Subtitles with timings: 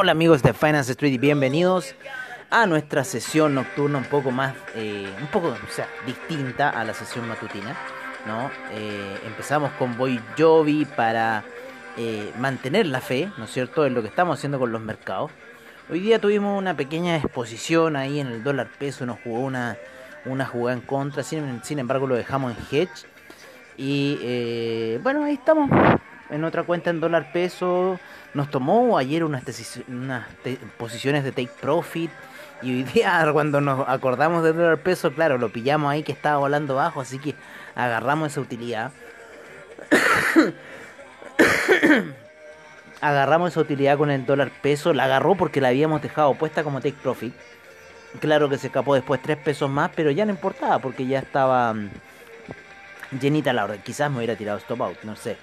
[0.00, 1.96] Hola amigos de Finance Street y bienvenidos
[2.50, 6.94] a nuestra sesión nocturna un poco más, eh, un poco, o sea, distinta a la
[6.94, 7.76] sesión matutina,
[8.24, 8.48] ¿no?
[8.70, 11.42] Eh, empezamos con Boy Jovi para
[11.96, 15.32] eh, mantener la fe, ¿no es cierto?, en lo que estamos haciendo con los mercados.
[15.90, 19.78] Hoy día tuvimos una pequeña exposición ahí en el dólar peso, nos jugó una,
[20.26, 23.08] una jugada en contra, sin, sin embargo lo dejamos en hedge.
[23.76, 25.68] Y bueno, ahí estamos
[26.30, 27.98] en otra cuenta en dólar peso.
[28.34, 29.42] Nos tomó ayer unas,
[29.88, 30.26] unas
[30.76, 32.10] posiciones de take profit.
[32.62, 36.38] Y hoy día, cuando nos acordamos del dólar peso, claro, lo pillamos ahí que estaba
[36.38, 37.00] volando bajo.
[37.00, 37.34] Así que
[37.74, 38.92] agarramos esa utilidad.
[43.00, 44.92] agarramos esa utilidad con el dólar peso.
[44.92, 47.34] La agarró porque la habíamos dejado puesta como take profit.
[48.20, 51.74] Claro que se escapó después 3 pesos más, pero ya no importaba porque ya estaba
[51.74, 51.90] mm,
[53.20, 53.82] llenita la orden.
[53.82, 55.36] Quizás me hubiera tirado stop out, no sé.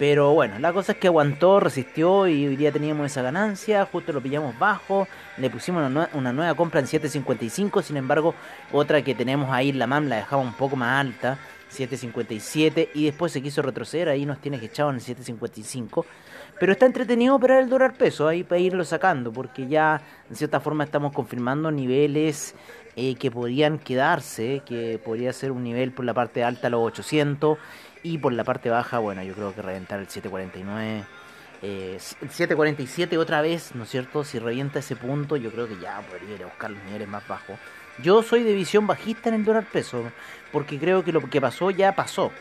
[0.00, 3.84] Pero bueno, la cosa es que aguantó, resistió y hoy día teníamos esa ganancia.
[3.84, 5.06] Justo lo pillamos bajo.
[5.36, 7.82] Le pusimos una, nueva, compra en 7.55.
[7.82, 8.34] Sin embargo,
[8.72, 11.36] otra que tenemos ahí, la MAM, la dejaba un poco más alta.
[11.70, 16.06] 7.57 y después se quiso retroceder, ahí nos tiene que echar en el 7.55.
[16.58, 20.60] Pero está entretenido operar el dólar peso, ahí para irlo sacando, porque ya en cierta
[20.60, 22.54] forma estamos confirmando niveles
[22.96, 27.58] eh, que podrían quedarse, que podría ser un nivel por la parte alta los 800
[28.02, 31.04] y por la parte baja, bueno, yo creo que reventar el 749.
[31.62, 34.24] Eh, el 747 otra vez, ¿no es cierto?
[34.24, 37.26] Si revienta ese punto, yo creo que ya podría ir a buscar los niveles más
[37.28, 37.58] bajos.
[38.02, 40.04] Yo soy de visión bajista en el dólar peso,
[40.52, 42.32] porque creo que lo que pasó ya pasó.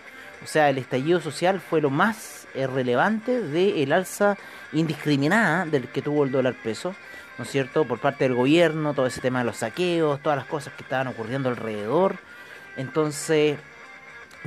[0.41, 4.37] O sea, el estallido social fue lo más eh, relevante del alza
[4.71, 6.95] indiscriminada del que tuvo el dólar peso,
[7.39, 7.85] ¿no es cierto?
[7.85, 11.07] Por parte del gobierno, todo ese tema de los saqueos, todas las cosas que estaban
[11.07, 12.17] ocurriendo alrededor.
[12.75, 13.57] Entonces,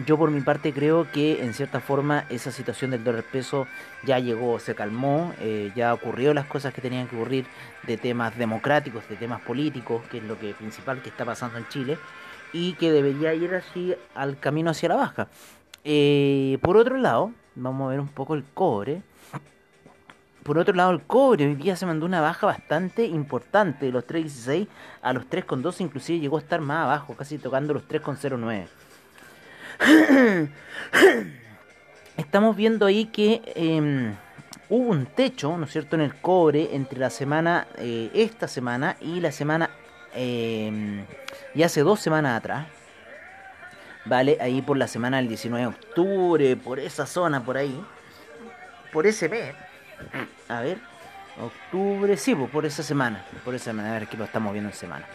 [0.07, 3.67] yo por mi parte creo que en cierta forma esa situación del dólar peso
[4.05, 7.47] ya llegó, se calmó, eh, ya ocurrió las cosas que tenían que ocurrir
[7.87, 11.67] de temas democráticos, de temas políticos, que es lo que principal que está pasando en
[11.69, 11.97] Chile,
[12.53, 15.29] y que debería ir así al camino hacia la baja.
[15.83, 19.01] Eh, por otro lado, vamos a ver un poco el cobre.
[20.43, 24.05] Por otro lado, el cobre hoy día se mandó una baja bastante importante, de los
[24.07, 24.67] 3.16
[25.01, 28.67] a los 3.2, inclusive llegó a estar más abajo, casi tocando los 3.09.
[32.17, 34.17] Estamos viendo ahí que em,
[34.69, 38.97] hubo un techo, ¿no es cierto?, en el cobre entre la semana, eh, esta semana
[39.01, 39.71] y la semana,
[40.13, 41.05] eh,
[41.55, 42.67] y hace dos semanas atrás.
[44.05, 47.81] Vale, ahí por la semana del 19 de octubre, por esa zona, por ahí.
[48.93, 49.55] Por ese mes.
[50.49, 50.79] A ver,
[51.41, 53.25] octubre, sí, pues, por esa semana.
[53.45, 55.07] Por esa semana, a ver, aquí lo estamos viendo en semana.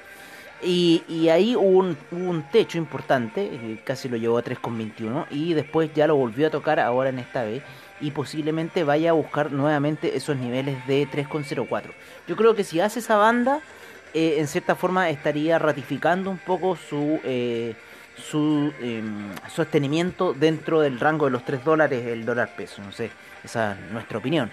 [0.61, 6.07] Y, ahí hubo un, techo importante, eh, casi lo llevó a 3,21 y después ya
[6.07, 7.61] lo volvió a tocar ahora en esta vez
[8.01, 11.91] y posiblemente vaya a buscar nuevamente esos niveles de 3,04.
[12.27, 13.61] Yo creo que si hace esa banda,
[14.13, 17.75] eh, en cierta forma estaría ratificando un poco su, eh,
[18.15, 23.11] su em, sostenimiento dentro del rango de los 3 dólares, el dólar peso, no sé,
[23.47, 24.51] esa es nuestra opinión.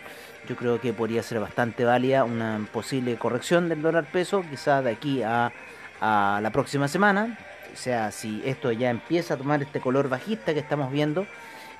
[0.48, 4.90] Yo creo que podría ser bastante válida una posible corrección del dólar peso, quizás de
[4.90, 5.52] aquí a
[6.00, 7.38] a la próxima semana.
[7.72, 11.26] O sea, si esto ya empieza a tomar este color bajista que estamos viendo,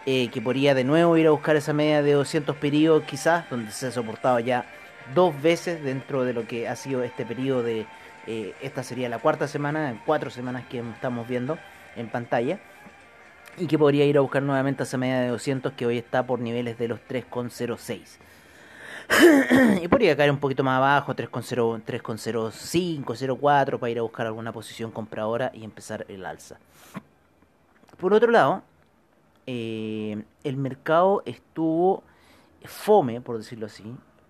[0.07, 3.71] eh, que podría de nuevo ir a buscar esa media de 200 periodos quizás, donde
[3.71, 4.67] se ha soportado ya
[5.15, 7.87] dos veces dentro de lo que ha sido este periodo de...
[8.27, 11.59] Eh, esta sería la cuarta semana, cuatro semanas que estamos viendo
[11.95, 12.59] en pantalla.
[13.57, 16.41] Y que podría ir a buscar nuevamente esa media de 200 que hoy está por
[16.41, 18.19] niveles de los 3,06.
[19.83, 24.91] y podría caer un poquito más abajo, 3,05, 0,4 para ir a buscar alguna posición
[24.91, 26.59] compradora y empezar el alza.
[27.99, 28.63] Por otro lado,
[29.47, 32.03] eh, el mercado estuvo
[32.65, 33.85] fome, por decirlo así,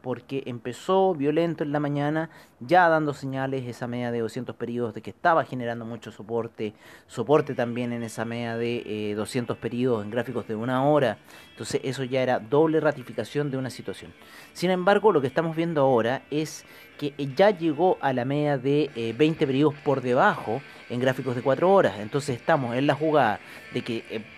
[0.04, 2.28] porque empezó violento en la mañana,
[2.60, 6.74] ya dando señales esa media de 200 periodos de que estaba generando mucho soporte,
[7.06, 11.16] soporte también en esa media de 200 eh, periodos en gráficos de una hora,
[11.52, 14.12] entonces eso ya era doble ratificación de una situación.
[14.52, 16.66] Sin embargo, lo que estamos viendo ahora es
[16.98, 20.60] que ya llegó a la media de 20 eh, periodos por debajo
[20.90, 23.40] en gráficos de 4 horas, entonces estamos en la jugada
[23.72, 24.04] de que...
[24.10, 24.33] Eh,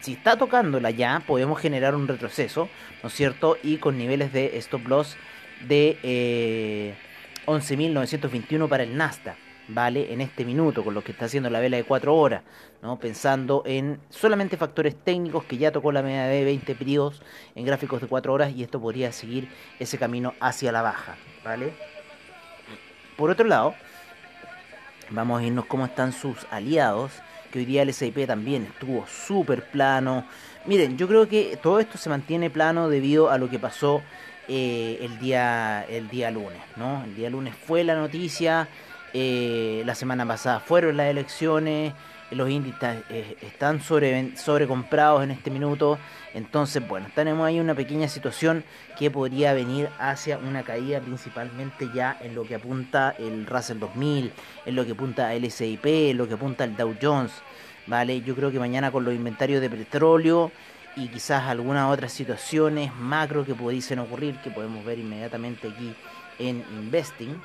[0.00, 2.68] si está tocándola ya, podemos generar un retroceso,
[3.02, 3.56] ¿no es cierto?
[3.62, 5.16] Y con niveles de stop loss
[5.68, 6.94] de eh,
[7.46, 9.36] 11.921 para el Nasdaq,
[9.68, 10.12] ¿vale?
[10.12, 12.42] En este minuto, con lo que está haciendo la vela de 4 horas,
[12.82, 12.98] ¿no?
[12.98, 17.22] Pensando en solamente factores técnicos que ya tocó la media de 20 periodos
[17.54, 19.48] en gráficos de 4 horas y esto podría seguir
[19.78, 21.74] ese camino hacia la baja, ¿vale?
[23.16, 23.74] Por otro lado,
[25.10, 27.12] vamos a irnos cómo están sus aliados
[27.50, 30.24] que hoy día el SIP también estuvo súper plano.
[30.66, 34.02] Miren, yo creo que todo esto se mantiene plano debido a lo que pasó
[34.48, 37.04] eh, el, día, el día lunes, ¿no?
[37.04, 38.68] El día lunes fue la noticia,
[39.12, 41.92] eh, la semana pasada fueron las elecciones,
[42.30, 45.98] los índices eh, están sobre, sobrecomprados en este minuto.
[46.34, 48.64] Entonces, bueno, tenemos ahí una pequeña situación
[48.98, 54.32] que podría venir hacia una caída principalmente ya en lo que apunta el Russell 2000,
[54.66, 57.32] en lo que apunta el SIP, en lo que apunta el Dow Jones.
[57.86, 58.20] ¿Vale?
[58.20, 60.52] Yo creo que mañana con los inventarios de petróleo
[60.96, 65.94] y quizás algunas otras situaciones macro que pudiesen ocurrir, que podemos ver inmediatamente aquí
[66.38, 67.40] en Investing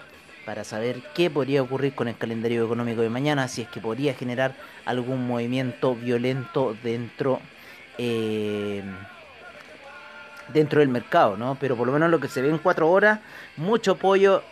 [0.45, 4.13] para saber qué podría ocurrir con el calendario económico de mañana, si es que podría
[4.13, 4.53] generar
[4.85, 7.41] algún movimiento violento dentro
[7.97, 8.83] eh,
[10.53, 11.57] dentro del mercado, ¿no?
[11.59, 13.19] Pero por lo menos lo que se ve en 4 horas,
[13.57, 14.43] mucho apoyo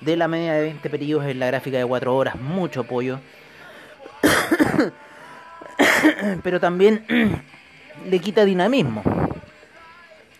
[0.00, 3.20] de la media de 20 periodos en la gráfica de 4 horas, mucho apoyo.
[6.42, 7.42] Pero también
[8.06, 9.02] le quita dinamismo.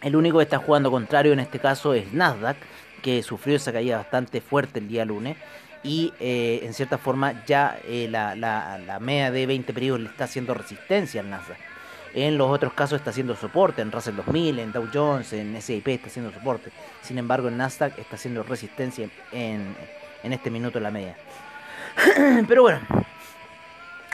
[0.02, 2.56] El único que está jugando contrario en este caso es Nasdaq,
[3.02, 5.36] que sufrió esa caída bastante fuerte el día lunes
[5.82, 10.24] y eh, en cierta forma ya eh, la, la, media de 20 periodos le está
[10.24, 11.58] haciendo resistencia al Nasdaq.
[12.14, 15.94] En los otros casos está haciendo soporte, en Russell 2000, en Dow Jones, en S&P
[15.94, 16.70] está haciendo soporte.
[17.02, 19.76] Sin embargo, en Nasdaq está haciendo resistencia en,
[20.22, 21.16] en este minuto la media.
[22.48, 22.80] Pero bueno,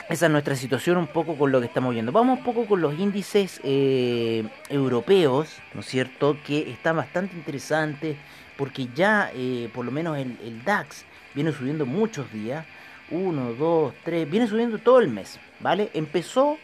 [0.07, 2.11] esa es nuestra situación un poco con lo que estamos viendo.
[2.11, 6.37] Vamos un poco con los índices eh, europeos, ¿no es cierto?
[6.45, 8.15] Que están bastante interesantes
[8.57, 12.65] porque ya eh, por lo menos el, DAX viene subiendo muchos días.
[13.11, 15.91] Uno, dos, tres, viene subiendo todo el mes, ¿vale?
[15.93, 16.57] Empezó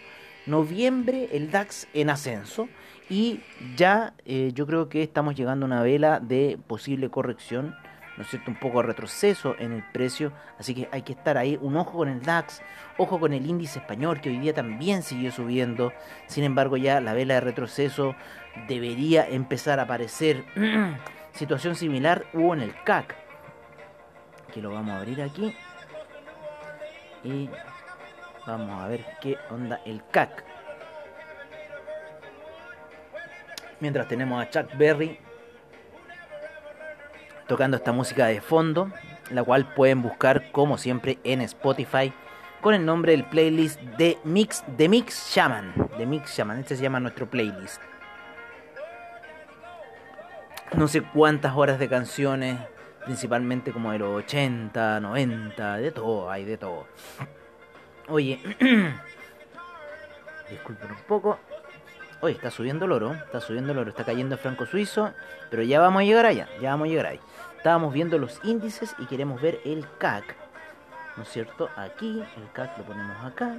[0.48, 2.68] noviembre el DAX en ascenso
[3.10, 3.42] y
[3.76, 7.76] ya eh, yo creo que estamos llegando a una vela de posible corrección,
[8.18, 8.50] ¿no es cierto?
[8.50, 12.00] Un poco de retroceso en el precio, así que hay que estar ahí, un ojo
[12.00, 12.62] con el DAX,
[12.98, 15.94] ojo con el índice español que hoy día también siguió subiendo,
[16.26, 18.16] sin embargo ya la vela de retroceso
[18.68, 20.44] debería empezar a aparecer.
[21.34, 23.16] Situación similar hubo en el CAC.
[24.54, 25.56] Que lo vamos a abrir aquí.
[27.24, 27.50] Y
[28.46, 30.44] vamos a ver qué onda el CAC.
[33.80, 35.20] Mientras tenemos a Chuck Berry
[37.48, 38.92] tocando esta música de fondo,
[39.32, 42.14] la cual pueden buscar como siempre en Spotify
[42.62, 46.84] con el nombre del playlist de Mix de Mix Shaman, de Mix Shaman, este se
[46.84, 47.82] llama nuestro playlist
[50.76, 52.60] no sé cuántas horas de canciones,
[53.06, 56.88] principalmente como de los 80, 90, de todo, hay de todo.
[58.08, 58.40] Oye,
[60.50, 61.40] disculpen un poco.
[62.22, 65.12] Oye, está subiendo el oro, está subiendo el oro, está cayendo el franco suizo,
[65.50, 67.20] pero ya vamos a llegar allá, ya vamos a llegar ahí.
[67.58, 70.36] Estábamos viendo los índices y queremos ver el CAC,
[71.18, 71.70] ¿no es cierto?
[71.76, 73.58] Aquí, el CAC lo ponemos acá.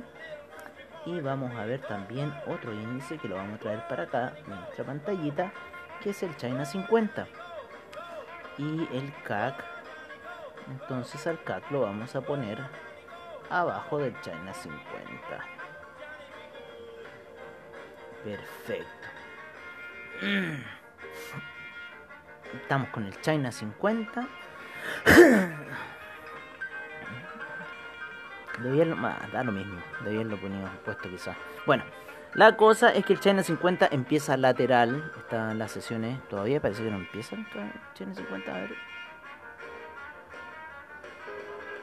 [1.05, 4.85] Y vamos a ver también otro índice que lo vamos a traer para acá, nuestra
[4.85, 5.53] pantallita,
[6.03, 7.27] que es el China 50
[8.59, 9.65] y el CAC
[10.69, 12.59] entonces al CAC lo vamos a poner
[13.51, 14.83] abajo del China 50
[18.25, 19.09] perfecto.
[22.63, 24.29] Estamos con el China 50
[28.59, 28.85] de
[29.33, 31.37] da lo mismo de lo poníamos puesto quizás.
[31.67, 31.85] Bueno
[32.35, 35.13] la cosa es que el China 50 empieza lateral.
[35.19, 37.47] Están las sesiones todavía, parece que no empiezan.
[37.95, 38.75] China 50, a ver.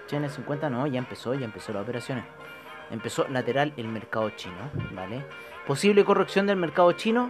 [0.08, 2.26] China 50 no, ya empezó, ya empezó las operaciones.
[2.90, 5.24] Empezó lateral el mercado chino, ¿vale?
[5.68, 7.30] Posible corrección del mercado chino.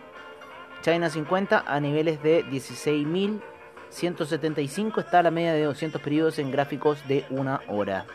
[0.82, 7.26] China 50 a niveles de 16.175 está la media de 200 periodos en gráficos de
[7.30, 8.06] una hora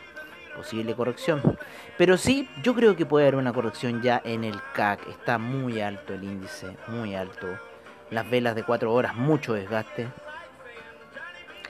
[0.54, 1.40] posible corrección.
[1.98, 5.06] Pero sí, yo creo que puede haber una corrección ya en el CAC.
[5.08, 7.46] Está muy alto el índice, muy alto.
[8.10, 10.08] Las velas de 4 horas, mucho desgaste.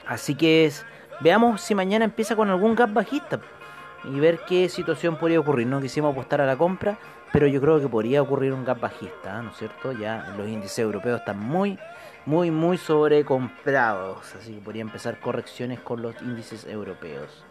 [0.05, 0.85] Así que es,
[1.21, 3.39] veamos si mañana empieza con algún gap bajista
[4.03, 5.67] y ver qué situación podría ocurrir.
[5.67, 6.97] No quisimos apostar a la compra,
[7.31, 9.91] pero yo creo que podría ocurrir un gap bajista, ¿no es cierto?
[9.91, 11.79] Ya los índices europeos están muy,
[12.25, 17.43] muy, muy sobrecomprados, así que podría empezar correcciones con los índices europeos.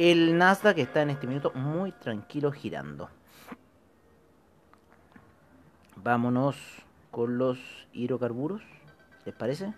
[0.00, 3.10] El Nasdaq está en este minuto muy tranquilo girando.
[5.96, 6.56] Vámonos
[7.10, 7.58] con los
[7.92, 8.62] hidrocarburos,
[9.24, 9.74] ¿les parece?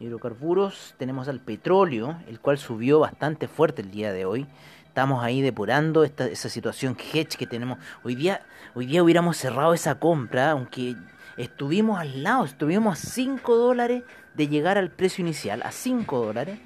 [0.00, 4.46] Hidrocarburos, tenemos al petróleo, el cual subió bastante fuerte el día de hoy.
[4.86, 7.76] Estamos ahí depurando esta, esa situación hedge que tenemos.
[8.04, 8.40] Hoy día,
[8.74, 10.96] hoy día hubiéramos cerrado esa compra, aunque
[11.36, 16.58] estuvimos al lado, estuvimos a 5 dólares de llegar al precio inicial, a 5 dólares.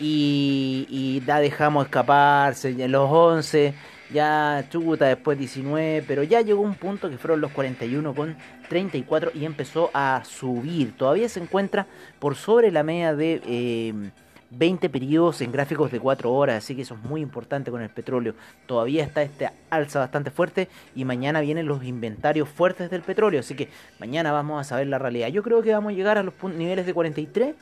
[0.00, 3.74] Y, y la dejamos escaparse, en los 11
[4.14, 8.36] ya chuta, después 19, pero ya llegó un punto que fueron los 41 con
[8.68, 10.96] 34 y empezó a subir.
[10.96, 11.86] Todavía se encuentra
[12.18, 14.12] por sobre la media de
[14.50, 17.82] 20 eh, periodos en gráficos de 4 horas, así que eso es muy importante con
[17.82, 18.34] el petróleo.
[18.66, 23.54] Todavía está este alza bastante fuerte y mañana vienen los inventarios fuertes del petróleo, así
[23.56, 25.28] que mañana vamos a saber la realidad.
[25.28, 27.54] Yo creo que vamos a llegar a los niveles de 43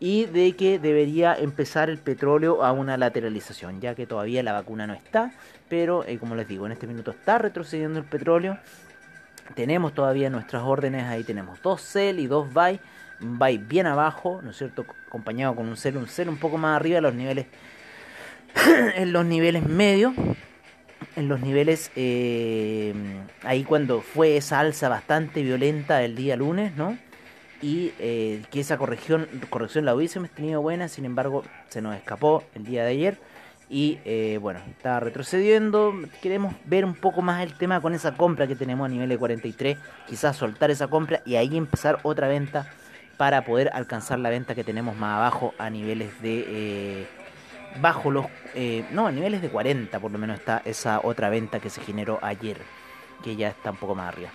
[0.00, 4.86] y de que debería empezar el petróleo a una lateralización, ya que todavía la vacuna
[4.86, 5.32] no está,
[5.68, 8.58] pero eh, como les digo, en este minuto está retrocediendo el petróleo.
[9.54, 12.80] Tenemos todavía nuestras órdenes, ahí tenemos dos sell y dos buy,
[13.20, 14.86] buy bien abajo, ¿no es cierto?
[15.06, 17.46] Acompañado con un sell, un sell un poco más arriba, los niveles
[18.96, 20.14] en los niveles medios
[21.16, 22.94] en los niveles eh,
[23.42, 26.96] ahí cuando fue esa alza bastante violenta el día lunes, ¿no?
[27.62, 32.44] Y eh, que esa corrección, corrección la hubiésemos tenido buena, sin embargo se nos escapó
[32.54, 33.18] el día de ayer
[33.68, 38.46] y eh, bueno, está retrocediendo, queremos ver un poco más el tema con esa compra
[38.46, 42.72] que tenemos a nivel de 43, quizás soltar esa compra y ahí empezar otra venta
[43.16, 46.44] para poder alcanzar la venta que tenemos más abajo a niveles de...
[46.48, 47.06] Eh,
[47.80, 48.26] bajo los...
[48.90, 52.18] no, a niveles de 40 por lo menos está esa otra venta que se generó
[52.22, 52.56] ayer,
[53.22, 54.30] que ya está un poco más arriba.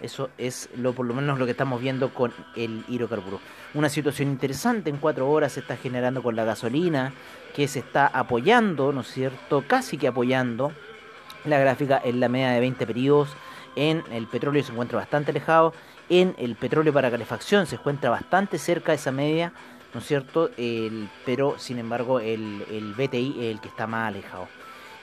[0.00, 3.40] Eso es lo por lo menos lo que estamos viendo con el hidrocarburo.
[3.74, 7.12] Una situación interesante en cuatro horas se está generando con la gasolina,
[7.54, 9.64] que se está apoyando, ¿no es cierto?
[9.66, 10.72] Casi que apoyando
[11.44, 13.30] la gráfica en la media de 20 periodos.
[13.76, 15.72] En el petróleo se encuentra bastante alejado.
[16.08, 19.52] En el petróleo para calefacción se encuentra bastante cerca de esa media,
[19.94, 20.50] ¿no es cierto?
[20.56, 24.48] El, pero sin embargo el, el BTI es el que está más alejado.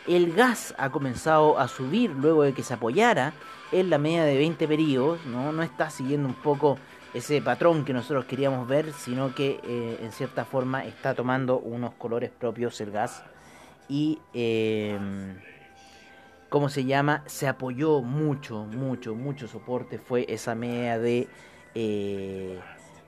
[0.05, 3.33] El gas ha comenzado a subir luego de que se apoyara
[3.71, 5.51] en la media de 20 periodos, ¿no?
[5.51, 6.77] no está siguiendo un poco
[7.13, 11.93] ese patrón que nosotros queríamos ver, sino que eh, en cierta forma está tomando unos
[11.93, 13.23] colores propios el gas
[13.89, 14.97] y, eh,
[16.49, 17.23] ¿cómo se llama?
[17.25, 21.27] Se apoyó mucho, mucho, mucho soporte, fue esa media de...
[21.75, 22.59] Eh,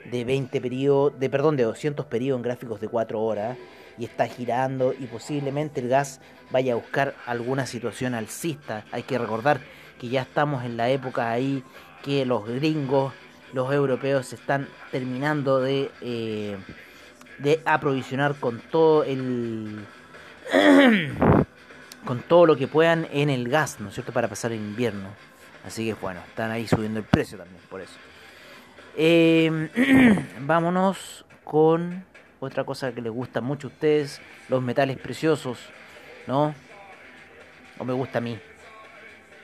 [0.06, 3.58] de 20 periodos, de perdón, de 200 periodos en gráficos de 4 horas
[3.98, 8.86] y está girando y posiblemente el gas vaya a buscar alguna situación alcista.
[8.92, 9.60] Hay que recordar
[10.00, 11.64] que ya estamos en la época ahí
[12.04, 13.14] que los gringos,
[13.54, 16.58] los europeos están terminando de, eh,
[17.38, 19.86] de aprovisionar con todo el...
[22.06, 25.10] con todo lo que puedan en el gas, ¿no es cierto?, para pasar el invierno.
[25.66, 27.94] Así que bueno, están ahí subiendo el precio también, por eso.
[28.96, 29.70] Eh,
[30.40, 32.06] vámonos con
[32.40, 35.60] otra cosa que les gusta mucho a ustedes, los metales preciosos,
[36.26, 36.56] ¿no?
[37.78, 38.40] O me gusta a mí.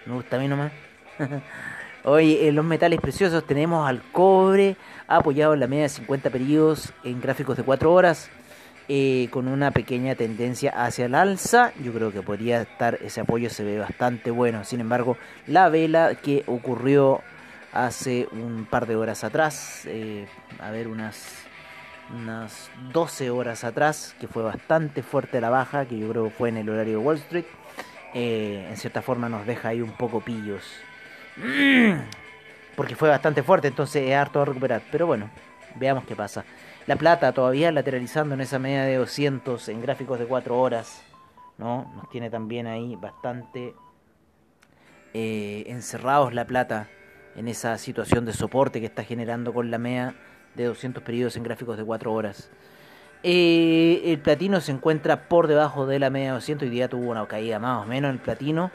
[0.05, 0.71] Me gusta a mí nomás.
[2.03, 6.93] Hoy en los metales preciosos tenemos al cobre apoyado en la media de 50 periodos
[7.03, 8.29] en gráficos de 4 horas.
[8.87, 11.73] Eh, con una pequeña tendencia hacia el alza.
[11.83, 14.63] Yo creo que podría estar, ese apoyo se ve bastante bueno.
[14.63, 17.21] Sin embargo, la vela que ocurrió
[17.73, 20.27] hace un par de horas atrás, eh,
[20.59, 21.45] a ver, unas
[22.13, 26.57] unas 12 horas atrás, que fue bastante fuerte la baja, que yo creo fue en
[26.57, 27.45] el horario de Wall Street,
[28.15, 30.63] eh, en cierta forma nos deja ahí un poco pillos.
[32.75, 34.81] Porque fue bastante fuerte, entonces es harto a recuperar.
[34.89, 35.29] Pero bueno,
[35.75, 36.45] veamos qué pasa.
[36.87, 41.03] La plata todavía lateralizando en esa media de 200 en gráficos de 4 horas.
[41.57, 41.91] ¿no?
[41.95, 43.75] Nos tiene también ahí bastante
[45.13, 46.87] eh, encerrados la plata
[47.35, 50.15] en esa situación de soporte que está generando con la MEA
[50.55, 52.49] de 200 periodos en gráficos de 4 horas.
[53.27, 57.09] Eh, el platino se encuentra por debajo de la media de 200 y día tuvo
[57.09, 58.69] una caída más o menos el platino,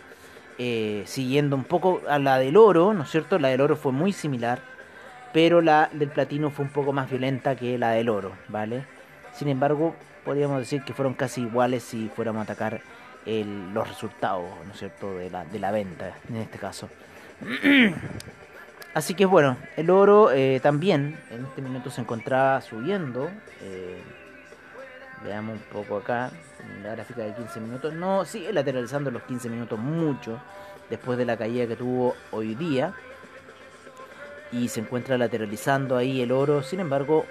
[0.59, 3.39] eh, siguiendo un poco a la del oro, ¿no es cierto?
[3.39, 4.59] La del oro fue muy similar,
[5.33, 8.85] pero la del platino fue un poco más violenta que la del oro, ¿vale?
[9.35, 12.81] Sin embargo, podríamos decir que fueron casi iguales si fuéramos a atacar
[13.25, 16.89] los resultados, ¿no es cierto?, de la, de la venta en este caso.
[18.95, 23.31] Así que bueno, el oro eh, también en este minuto se encontraba subiendo.
[25.25, 26.31] Veamos un poco acá,
[26.83, 27.93] la gráfica de 15 minutos.
[27.93, 30.41] No, sigue lateralizando los 15 minutos mucho
[30.89, 32.95] después de la caída que tuvo hoy día.
[34.53, 36.63] Y se encuentra lateralizando ahí el oro.
[36.63, 37.27] Sin embargo,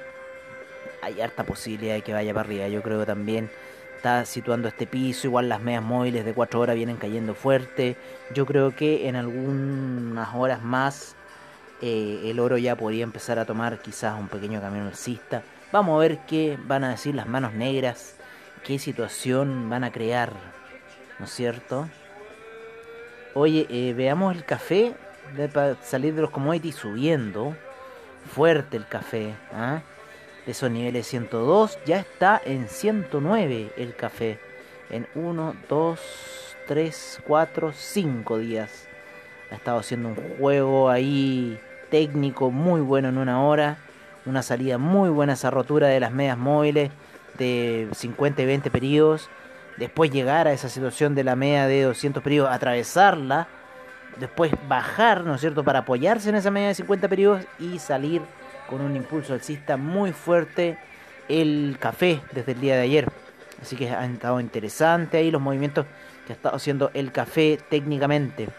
[1.01, 2.67] hay harta posibilidad de que vaya para arriba.
[2.67, 3.49] Yo creo también
[3.95, 5.27] está situando este piso.
[5.27, 7.97] Igual las medias móviles de 4 horas vienen cayendo fuerte.
[8.33, 11.15] Yo creo que en algunas horas más
[11.81, 15.41] eh, el oro ya podría empezar a tomar quizás un pequeño camino alcista.
[15.71, 18.15] Vamos a ver qué van a decir las manos negras,
[18.63, 20.33] qué situación van a crear,
[21.19, 21.87] ¿no es cierto?
[23.35, 24.95] Oye, eh, veamos el café,
[25.35, 27.55] de, salir de los commodities subiendo,
[28.33, 29.35] fuerte el café,
[30.47, 34.39] de esos niveles 102, ya está en 109 el café,
[34.89, 35.99] en 1, 2,
[36.67, 38.87] 3, 4, 5 días.
[39.51, 41.59] Ha estado haciendo un juego ahí
[41.91, 43.77] técnico muy bueno en una hora
[44.25, 46.91] una salida muy buena esa rotura de las medias móviles
[47.37, 49.29] de 50 y 20 periodos,
[49.77, 53.47] después llegar a esa situación de la media de 200 periodos, atravesarla,
[54.19, 58.21] después bajar, ¿no es cierto?, para apoyarse en esa media de 50 periodos y salir
[58.69, 60.77] con un impulso alcista muy fuerte
[61.27, 63.07] el café desde el día de ayer.
[63.61, 65.85] Así que han estado interesantes ahí los movimientos
[66.25, 68.49] que ha estado haciendo el café técnicamente.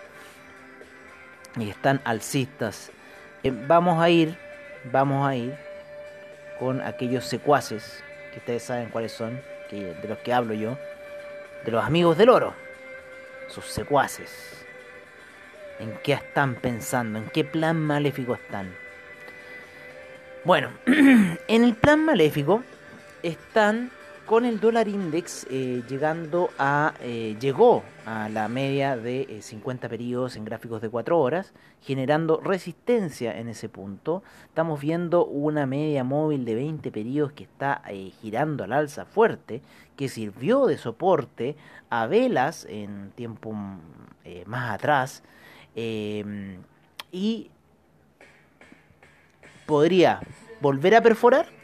[1.56, 2.90] Y están alcistas.
[3.42, 4.36] Eh, vamos a ir
[4.84, 5.54] vamos a ir
[6.58, 10.78] con aquellos secuaces, que ustedes saben cuáles son, que, de los que hablo yo,
[11.64, 12.54] de los amigos del oro,
[13.48, 14.64] sus secuaces.
[15.78, 17.18] ¿En qué están pensando?
[17.18, 18.74] ¿En qué plan maléfico están?
[20.44, 22.62] Bueno, en el plan maléfico
[23.22, 23.90] están
[24.30, 29.90] con el dólar index eh, llegando a eh, llegó a la media de 50 eh,
[29.90, 34.22] periodos en gráficos de 4 horas, generando resistencia en ese punto.
[34.44, 37.82] Estamos viendo una media móvil de 20 periodos que está
[38.22, 39.62] girando al alza fuerte,
[39.96, 41.56] que sirvió de soporte
[41.88, 43.80] a velas en tiempo mm,
[44.46, 45.24] más atrás
[45.74, 47.50] y
[49.66, 50.20] podría
[50.60, 51.59] volver a perforar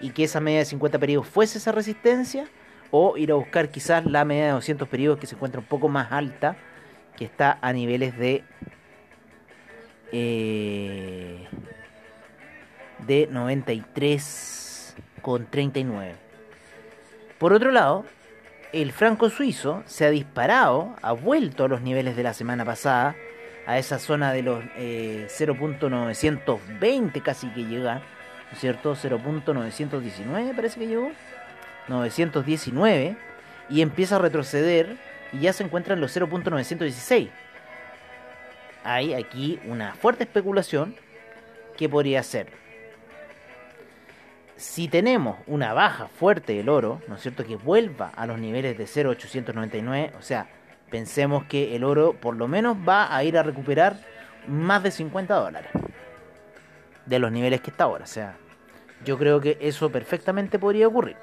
[0.00, 2.46] y que esa media de 50 periodos fuese esa resistencia,
[2.90, 5.88] o ir a buscar quizás la media de 200 periodos que se encuentra un poco
[5.88, 6.56] más alta,
[7.16, 8.44] que está a niveles de
[10.12, 11.46] eh,
[13.06, 16.14] de 93,39.
[17.38, 18.04] Por otro lado,
[18.72, 23.16] el franco suizo se ha disparado, ha vuelto a los niveles de la semana pasada,
[23.66, 28.02] a esa zona de los 0.920 eh, casi que llega
[28.58, 28.94] cierto?
[28.94, 31.10] 0.919 parece que llegó.
[31.88, 33.16] 919
[33.68, 34.96] y empieza a retroceder
[35.32, 37.30] y ya se encuentra en los 0.916.
[38.82, 40.96] Hay aquí una fuerte especulación
[41.76, 42.48] que podría ser.
[44.56, 47.44] Si tenemos una baja fuerte del oro, ¿no es cierto?
[47.44, 50.48] Que vuelva a los niveles de 0.899, o sea,
[50.90, 53.96] pensemos que el oro por lo menos va a ir a recuperar
[54.46, 55.70] más de 50 dólares
[57.10, 58.04] de los niveles que está ahora.
[58.04, 58.36] O sea,
[59.04, 61.16] yo creo que eso perfectamente podría ocurrir.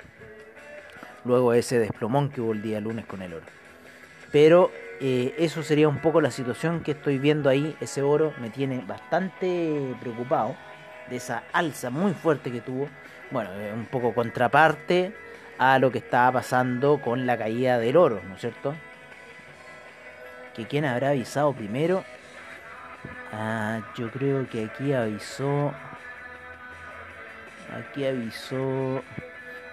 [1.23, 3.45] Luego ese desplomón que hubo el día lunes con el oro.
[4.31, 4.69] Pero
[4.99, 7.75] eh, eso sería un poco la situación que estoy viendo ahí.
[7.79, 10.57] Ese oro me tiene bastante preocupado
[11.09, 12.89] de esa alza muy fuerte que tuvo.
[13.31, 15.13] Bueno, un poco contraparte
[15.57, 18.75] a lo que estaba pasando con la caída del oro, ¿no es cierto?
[20.53, 22.03] Que quién habrá avisado primero
[23.31, 25.73] Ah, yo creo que aquí avisó.
[27.73, 29.03] Aquí avisó.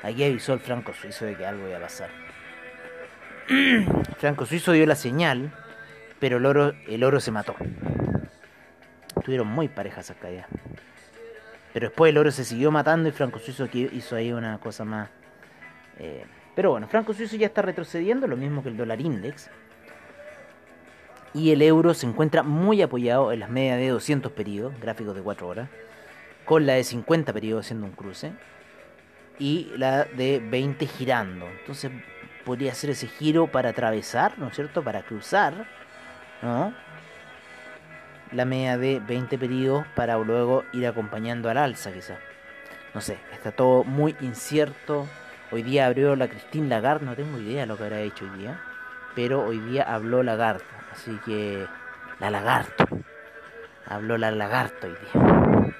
[0.02, 2.10] Aquí avisó el franco suizo de que algo iba a pasar.
[4.18, 5.52] Franco suizo dio la señal,
[6.18, 7.54] pero el oro, el oro se mató.
[9.16, 10.46] Estuvieron muy parejas acá ya.
[11.72, 15.10] Pero después el oro se siguió matando y Franco Suizo hizo ahí una cosa más.
[15.98, 19.50] Eh, pero bueno, Franco Suizo ya está retrocediendo, lo mismo que el dólar index
[21.34, 25.20] y el euro se encuentra muy apoyado en las medias de 200 periodos, gráficos de
[25.20, 25.68] 4 horas,
[26.44, 28.32] con la de 50 periodos haciendo un cruce
[29.38, 31.46] y la de 20 girando.
[31.46, 31.90] Entonces
[32.44, 34.84] podría hacer ese giro para atravesar, ¿no es cierto?
[34.84, 35.66] Para cruzar,
[36.40, 36.72] ¿no?
[38.30, 42.18] La media de 20 periodos para luego ir acompañando al alza quizás.
[42.94, 45.08] No sé, está todo muy incierto.
[45.50, 48.38] Hoy día abrió la Christine Lagarde, no tengo idea de lo que habrá hecho hoy
[48.38, 48.60] día.
[49.16, 50.64] Pero hoy día habló Lagarde.
[50.94, 51.66] Así que
[52.20, 52.86] la lagarto.
[53.84, 55.74] Habló la lagarto hoy día.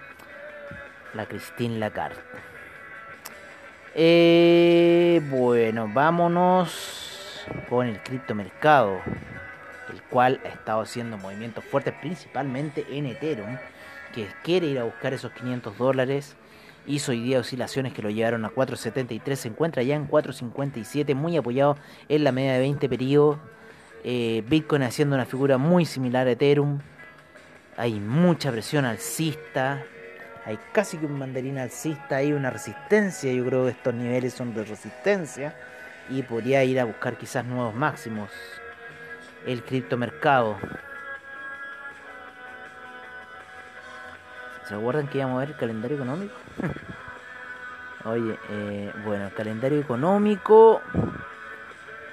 [1.15, 2.21] La Christine Lagarde.
[3.95, 9.01] Eh, bueno, vámonos con el criptomercado,
[9.93, 13.57] el cual ha estado haciendo movimientos fuertes, principalmente en Ethereum,
[14.13, 16.37] que quiere ir a buscar esos 500 dólares
[16.87, 19.37] Hizo hoy día oscilaciones que lo llevaron a 4.73.
[19.37, 21.79] Se encuentra ya en 4.57, muy apoyado
[22.11, 23.39] en la media de 20 periodos.
[24.07, 26.79] Eh, Bitcoin haciendo una figura muy similar a Ethereum.
[27.79, 29.83] Hay mucha presión alcista.
[30.45, 32.17] Hay casi que un mandarín alcista.
[32.17, 33.33] Hay una resistencia.
[33.33, 35.57] Yo creo que estos niveles son de resistencia.
[36.11, 38.31] Y podría ir a buscar quizás nuevos máximos.
[39.47, 40.59] El criptomercado.
[44.69, 46.35] ¿Se acuerdan que íbamos a ver el calendario económico?
[48.05, 50.83] Oye, eh, bueno, el calendario económico.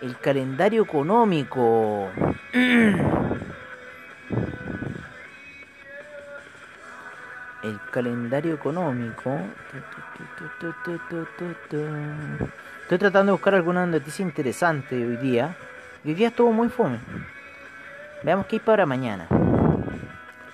[0.02, 2.10] El calendario económico.
[7.62, 9.38] El calendario económico.
[12.82, 15.56] Estoy tratando de buscar alguna noticia interesante hoy día.
[16.04, 17.00] Hoy día estuvo muy fome.
[18.24, 19.28] Veamos qué hay para mañana.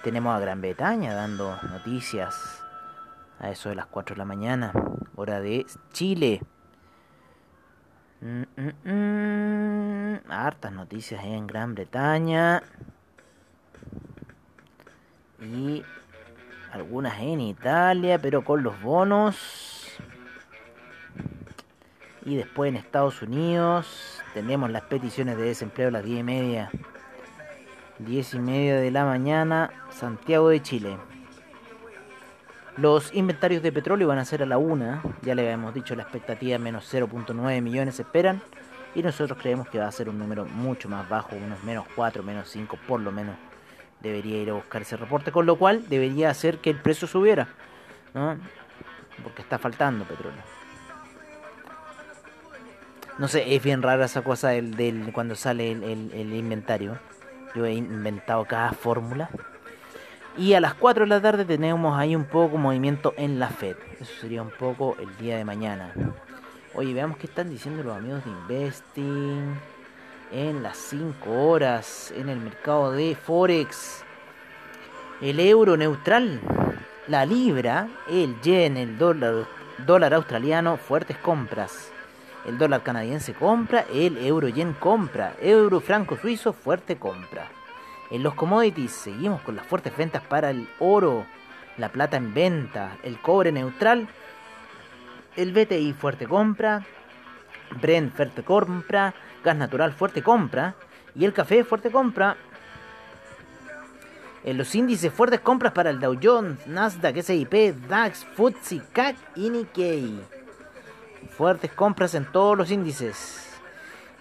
[0.03, 2.63] Tenemos a Gran Bretaña dando noticias
[3.39, 4.73] a eso de las 4 de la mañana,
[5.15, 6.41] hora de Chile.
[8.21, 10.31] Mm, mm, mm.
[10.31, 12.63] Hartas noticias en Gran Bretaña.
[15.39, 15.83] Y
[16.71, 19.97] algunas en Italia, pero con los bonos.
[22.25, 26.71] Y después en Estados Unidos tenemos las peticiones de desempleo a las 10 y media.
[27.99, 30.97] 10 y media de la mañana, Santiago de Chile.
[32.77, 36.03] Los inventarios de petróleo van a ser a la una, ya le habíamos dicho la
[36.03, 38.41] expectativa menos 0.9 millones esperan
[38.93, 42.21] y nosotros creemos que va a ser un número mucho más bajo, unos menos 4,
[42.21, 43.35] menos 5 por lo menos
[43.99, 47.47] debería ir a buscar ese reporte, con lo cual debería hacer que el precio subiera,
[48.13, 48.37] ¿no?
[49.23, 50.41] porque está faltando petróleo.
[53.17, 56.99] No sé, es bien rara esa cosa del, cuando sale el, el inventario.
[57.55, 59.31] Yo he inventado cada fórmula.
[60.37, 63.75] Y a las 4 de la tarde tenemos ahí un poco movimiento en la Fed.
[63.99, 65.91] Eso sería un poco el día de mañana.
[66.75, 69.59] Oye, veamos qué están diciendo los amigos de Investing
[70.31, 74.03] en las 5 horas en el mercado de Forex.
[75.21, 76.39] El euro neutral,
[77.07, 81.91] la libra, el yen, el dólar, australiano, fuertes compras.
[82.45, 87.49] El dólar canadiense compra, el euro yen compra, euro franco suizo, fuerte compra.
[88.09, 91.25] En los commodities seguimos con las fuertes ventas para el oro,
[91.77, 94.07] la plata en venta, el cobre neutral,
[95.35, 96.85] el BTI fuerte compra,
[97.81, 100.75] Brent fuerte compra, gas natural fuerte compra
[101.15, 102.37] y el café fuerte compra.
[104.43, 109.49] En los índices fuertes compras para el Dow Jones, Nasdaq, S&P, DAX, FTSE, CAC y
[109.49, 110.21] Nikkei.
[111.37, 113.46] Fuertes compras en todos los índices.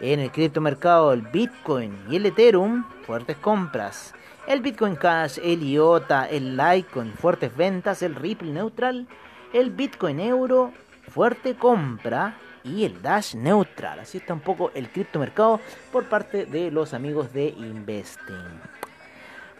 [0.01, 4.15] En el criptomercado, el Bitcoin y el Ethereum, fuertes compras.
[4.47, 8.03] El Bitcoin Cash, el IOTA, el Litecoin, fuertes ventas.
[8.03, 9.09] El Ripple neutral,
[9.53, 10.73] el Bitcoin Euro,
[11.09, 12.37] fuerte compra.
[12.63, 14.01] Y el Dash neutral.
[14.01, 15.61] Así está un poco el criptomercado
[15.93, 18.61] por parte de los amigos de Investing.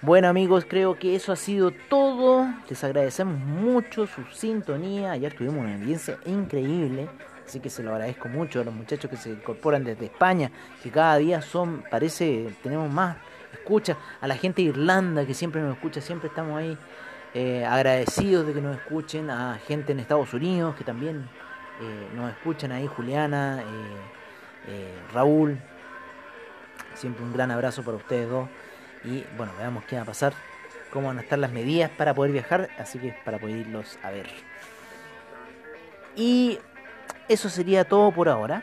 [0.03, 2.49] Bueno amigos, creo que eso ha sido todo.
[2.69, 5.13] Les agradecemos mucho su sintonía.
[5.13, 7.09] Ayer tuvimos una audiencia increíble.
[7.47, 10.51] Así que se lo agradezco mucho a los muchachos que se incorporan desde España,
[10.83, 13.17] que cada día son, parece, tenemos más
[13.53, 16.77] escucha, a la gente de Irlanda que siempre nos escucha, siempre estamos ahí
[17.35, 21.29] eh, agradecidos de que nos escuchen, a gente en Estados Unidos que también
[21.81, 23.63] eh, nos escuchan ahí, Juliana,
[24.69, 25.59] eh, Raúl,
[26.95, 28.49] siempre un gran abrazo para ustedes dos.
[29.05, 30.33] Y bueno, veamos qué va a pasar,
[30.91, 34.11] cómo van a estar las medidas para poder viajar, así que para poder irlos a
[34.11, 34.29] ver.
[36.17, 36.59] Y
[37.29, 38.63] eso sería todo por ahora.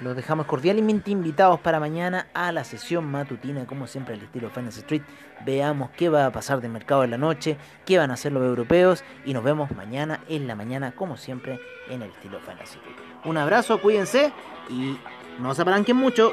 [0.00, 4.80] Los dejamos cordialmente invitados para mañana a la sesión matutina, como siempre al estilo Finance
[4.80, 5.02] Street.
[5.44, 8.42] Veamos qué va a pasar del mercado en la noche, qué van a hacer los
[8.42, 12.96] europeos y nos vemos mañana en la mañana, como siempre, en el estilo Finance Street.
[13.24, 14.32] Un abrazo, cuídense
[14.68, 14.98] y
[15.38, 16.32] no se apalanquen mucho.